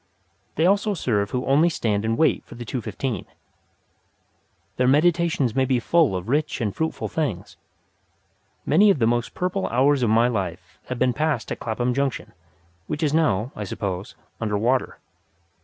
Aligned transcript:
They 0.55 0.65
also 0.65 0.95
serve 0.95 1.29
who 1.29 1.45
only 1.45 1.69
stand 1.69 2.05
and 2.05 2.17
wait 2.17 2.43
for 2.43 2.55
the 2.55 2.65
two 2.65 2.81
fifteen. 2.81 3.27
Their 4.77 4.87
meditations 4.87 5.53
may 5.53 5.63
be 5.65 5.79
full 5.79 6.15
of 6.15 6.27
rich 6.27 6.59
and 6.59 6.75
fruitful 6.75 7.07
things. 7.07 7.55
Many 8.65 8.89
of 8.89 8.97
the 8.97 9.05
most 9.05 9.35
purple 9.35 9.67
hours 9.67 10.01
of 10.01 10.09
my 10.09 10.27
life 10.27 10.79
have 10.87 10.97
been 10.97 11.13
passed 11.13 11.51
at 11.51 11.59
Clapham 11.59 11.93
Junction, 11.93 12.33
which 12.87 13.03
is 13.03 13.13
now, 13.13 13.51
I 13.55 13.63
suppose, 13.63 14.15
under 14.41 14.57
water. 14.57 14.97